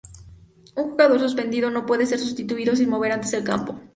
[0.73, 3.79] Un jugador suspendido no puede ser sustituido sin volver antes al campo.